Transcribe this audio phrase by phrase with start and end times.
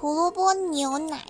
[0.00, 1.26] 胡萝卜牛奶。